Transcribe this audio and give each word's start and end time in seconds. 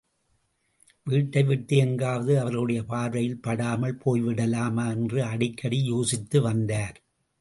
வீட்டை 1.07 1.43
விட்டு 1.43 1.77
எங்காவது 1.77 2.39
அவர்களுடைய 2.39 2.83
பார்வையில் 2.83 3.41
படாமல் 3.41 4.01
போய்விடலாமா 4.05 4.87
என்று 4.95 5.23
அடிக்கடி 5.23 5.83
யோசித்து 5.83 6.41
வந்தார். 6.41 6.97